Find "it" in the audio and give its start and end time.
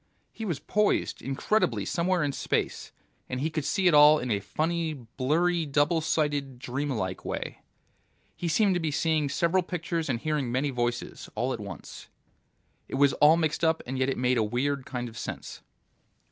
3.85-3.93, 12.87-12.95, 14.09-14.17